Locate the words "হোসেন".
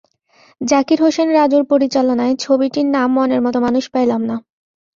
1.01-1.27